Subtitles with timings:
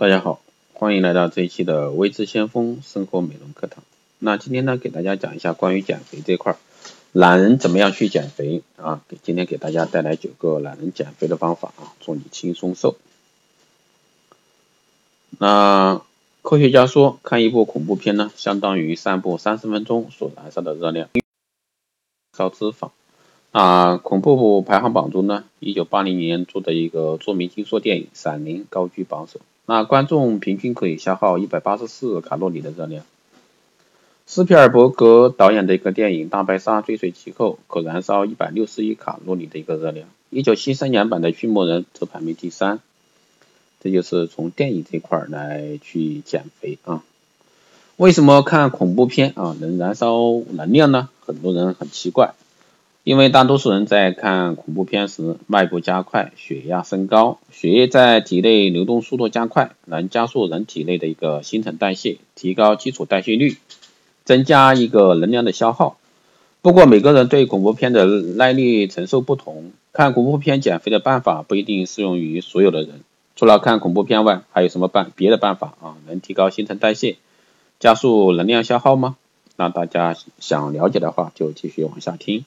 [0.00, 0.40] 大家好，
[0.72, 3.84] 欢迎来到这一期的微知先锋生活美容课堂。
[4.18, 6.56] 那今天呢，给大家讲一下关于减肥这块儿，
[7.12, 9.04] 懒人怎么样去减肥啊？
[9.08, 12.96] 给今天给大家带来九个懒人减肥的方法啊，祝你轻松瘦。
[15.38, 16.00] 那
[16.40, 21.10] 科学家说，看一部恐怖片呢，相当于散步三十分钟所燃烧的热量，
[22.34, 22.88] 烧脂肪。
[23.50, 29.42] 啊，恐怖排行榜中呢，一九八零年做的一个著名惊悚电影《闪灵》高居榜首。
[29.70, 33.04] 那观众平均可以消耗一百八十四卡路里的热量。
[34.26, 40.08] 斯皮尔伯格导演的一个电影《大白鲨：追随其后》可燃烧一百六十一卡路里的一个热量。
[40.28, 42.80] 一九七三年版的《驱魔人》则排名第三。
[43.80, 47.04] 这就是从电影这块来去减肥啊。
[47.96, 50.18] 为什么看恐怖片啊能燃烧
[50.50, 51.10] 能量呢？
[51.20, 52.34] 很多人很奇怪。
[53.02, 63.56] 因为大多数人在看恐怖片时，脉搏加快，血压升高，血液在体内流动速度加快，能加速人体内的一个新陈代谢，提高基础代谢率，
[64.24, 65.96] 增加一个能量的消耗。
[66.60, 73.00] 不过每个人对恐怖片的耐力承受不同，看恐怖片减肥的办法不一定适用于所有的人。
[73.34, 75.96] 除了看恐怖片外，还有什么办别的办法啊？
[76.06, 77.16] 能提高新陈代谢，
[77.78, 79.16] 加速能量消耗吗？
[79.56, 82.44] 那大家想了解的话，就继续往下听。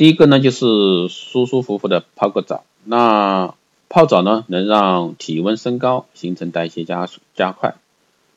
[0.00, 2.64] 第一个呢，就是舒舒服服的泡个澡。
[2.84, 3.54] 那
[3.90, 7.74] 泡澡呢，能让体温升高，新陈代谢加速加快，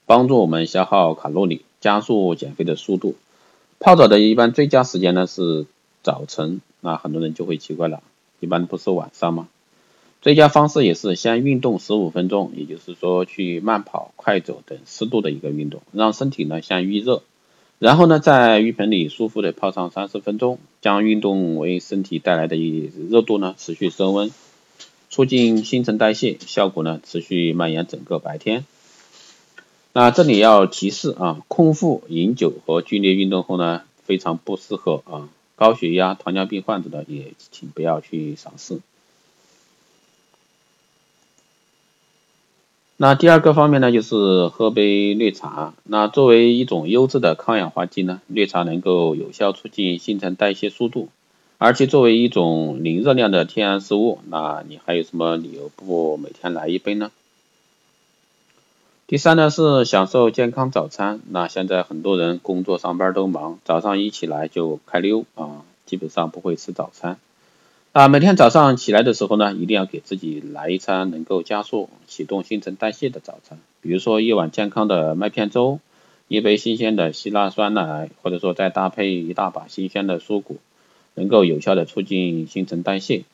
[0.06, 3.16] 帮助我们消耗卡路里，加速减肥的速度。
[3.80, 5.66] 泡澡的一般最佳时间呢是
[6.02, 6.60] 早晨。
[6.82, 8.04] 那很多人就会奇怪了，
[8.42, 9.48] 一般不是晚上吗？
[10.22, 17.22] 最佳方式也是先运动十五分钟，也就是说去慢跑、快走等适度的一个运动，让身体呢先预热。
[17.80, 22.56] 然后呢，在浴盆里舒服的泡上三十分钟，将运动为身体带来的
[23.10, 24.32] 热度呢持续升温，
[25.10, 28.66] 促进新陈代谢，效果呢持续蔓延整个白天。
[29.92, 38.80] 那这里要提示啊，空腹饮酒和剧烈运动后呢，非常不适合啊，高血压、糖尿病患者呢也请不要去尝试。
[43.04, 45.74] 那第二个方面呢，就是喝杯绿茶。
[45.84, 51.10] 那作为一种优质的抗氧化剂呢，绿茶能够有效促进新陈代谢速度，
[51.58, 57.12] 而且作为一种零热量的天然食物，那你还有什么理由不每天来一杯呢？
[59.06, 61.20] 第三呢是享受健康早餐。
[61.30, 67.18] 那现在很多人工作上班都忙，早上一起来就开溜啊，基本上不会吃早餐。
[67.94, 75.80] 啊，每天早上起来的时候呢，一定要给自己来一餐能够加速启动新陈代谢的早餐，比如说一碗健康的麦片粥，
[76.28, 80.56] 一杯新鲜的希腊酸奶，或者说再搭配一大把新鲜的蔬果，
[81.14, 83.26] 能够有效的促进新陈代谢。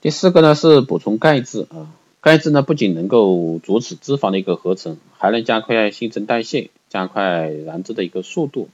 [0.00, 8.68] 第四个呢是补充钙质啊，钙质呢不仅能够阻止脂肪的一个合成，还能加快新陈代谢，加快燃脂的一个速度。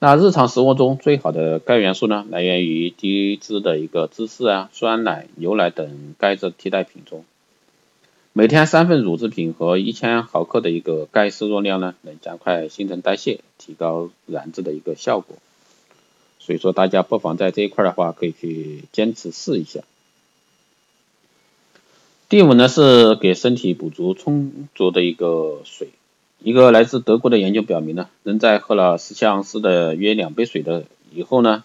[0.00, 7.24] 那日常食物中最好的钙元素呢，来源于低脂的一个芝士啊、酸奶、牛奶等钙质替代品中。
[8.34, 15.36] 每天三份乳制品和一千毫克的一个钙摄入量呢，能加快新陈代谢，提高燃脂的一个效果。
[16.38, 19.80] 所以说大家不妨在这一块的话，可以去坚持试一下。
[22.28, 25.88] 第五呢是给身体补足充足的一个水。
[26.44, 31.64] 一个来自德国的研究表明呢，人在喝了十七盎司的约两杯水的以后呢，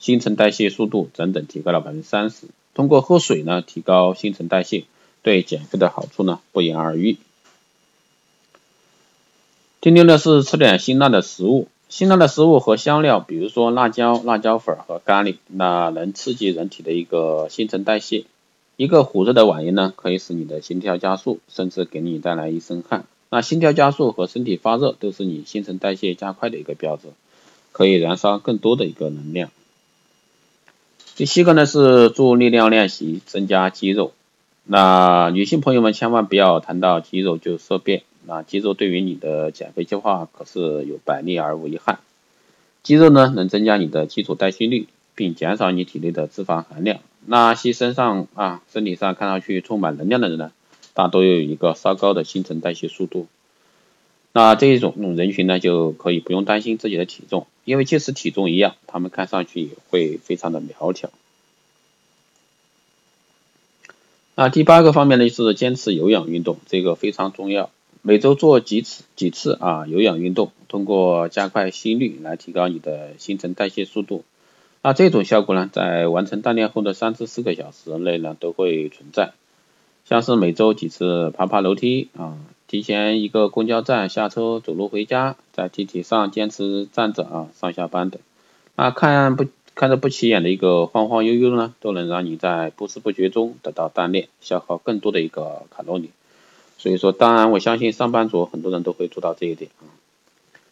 [0.00, 2.48] 新陈代谢速度整整提高了百分之三十。
[2.74, 4.82] 通过喝水呢，提高新陈代谢，
[5.22, 7.18] 对减肥的好处呢不言而喻。
[9.80, 18.24] 第六呢是吃点辛辣的食物，辛辣的食物和香料，比如说辣椒、辣椒粉和咖喱，那能刺激人体的一个新陈代谢。
[18.74, 23.04] 一个火热的晚宴呢，可以使你的心跳加速，甚至给你带来一身汗。
[23.28, 27.08] 那心跳加速和身体发热都是你新陈代谢加快的一个标志，
[27.72, 29.50] 可以燃烧更多的一个能量。
[31.16, 34.12] 第七个呢是做力量练习，增加肌肉。
[34.64, 41.98] 那女性朋友们千万不要谈到肌肉就色变，那肌肉对于你的减肥计划可是有百利而无一害。
[42.82, 47.00] 肌肉呢能增加你的基础代谢率，并减少你体内的脂肪含量。
[47.24, 50.52] 那些身上啊身体上看上去充满能量的人呢？
[50.96, 53.26] 大多有一个稍高的新陈代谢速度，
[54.32, 61.10] 那这一种人群呢，就可以不用担心自己的体重，因为即使体重一样，他们看上去也会非常的苗条。
[64.36, 67.70] 那第八个方面呢，就是坚持有氧运动，这个非常重要，
[68.00, 74.24] 每周做几次几次啊有氧运动，通过加快心率来提高你的新陈代谢速度。
[74.82, 79.34] 那这种效果呢，在完成锻炼后的三至四个小时内呢，都会存在。
[80.08, 82.38] 像是每周几次爬爬楼梯啊，
[82.68, 88.20] 提前一个公交站下车走路回家，在地铁上坚持站着啊上下班等，
[88.76, 96.10] 啊看不看着不起眼的一个晃晃悠悠呢，都能让你在不知不觉中得到锻炼，消耗更多的一个卡路里。
[96.78, 99.90] 所以说，当然我相信上班族很多人都会做到这一点啊。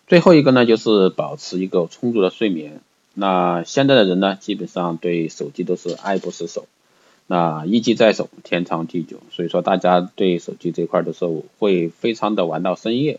[0.06, 2.80] 最后一个呢，就是保持一个充足的睡眠。
[3.14, 6.66] 那现在的人呢，基本上对手机都是爱不释手。
[7.26, 13.18] 那一机在手，天长地久，所以说大家对手机这块的时候会非常的玩到深夜。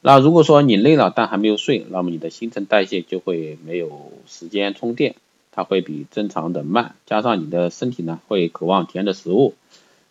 [0.00, 5.16] 那如果说你累了但还没有睡，那么你的新陈代谢就会没有时间充电，
[5.52, 9.54] 它会比正常的慢，加上你的身体呢会渴望甜的食物，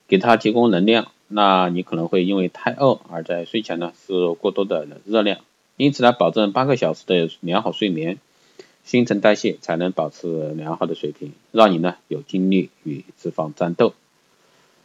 [0.08, 5.40] 给它提供能量，那你可能会因为太饿而在睡前呢摄入过多的热量，
[5.78, 8.20] 因此呢保证八个小时的良好睡眠。
[8.86, 13.94] 新陈代谢才能保持良好的水平，让你呢有精力与脂肪战斗。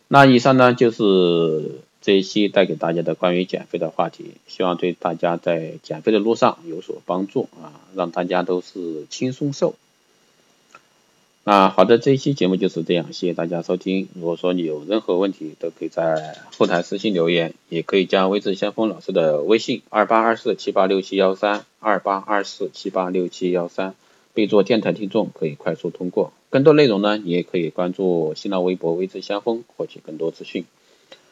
[0.08, 9.74] 那以上呢就是这一期带给大家的关于减肥的话题，希望对大家在减肥的路上有所帮助啊，让大家都是轻松瘦。
[11.42, 14.08] 那好的，这一期节目就是这样，谢谢大家收听。
[14.14, 23.94] 如果说你有任何问题，都可以在后台私信留言，也可以加微智先锋老师的微信二八二四七八六七幺三二八二四七八六七幺三，
[24.34, 26.32] 备注电台听众可以快速通过。
[26.50, 30.66] 更多内容呢，你也可以关注新浪微博微智先锋获取更多资讯。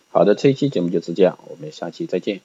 [0.09, 2.41] 好的，这一期节目就是这样，我们下期再见。